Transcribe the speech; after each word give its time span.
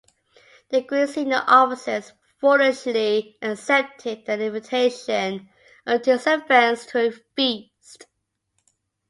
The 0.69 0.81
Greek 0.81 1.09
senior 1.09 1.43
officers 1.45 2.13
foolishly 2.39 3.37
accepted 3.39 4.25
the 4.25 4.43
invitation 4.43 5.47
of 5.85 6.01
Tissaphernes 6.01 6.87
to 6.87 7.09
a 7.09 7.11
feast. 7.35 8.07